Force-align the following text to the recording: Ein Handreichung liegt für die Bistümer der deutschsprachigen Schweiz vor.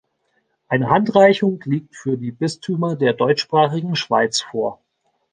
Ein 0.67 0.89
Handreichung 0.89 1.61
liegt 1.65 1.95
für 1.95 2.17
die 2.17 2.31
Bistümer 2.31 2.95
der 2.95 3.13
deutschsprachigen 3.13 3.95
Schweiz 3.95 4.41
vor. 4.41 4.81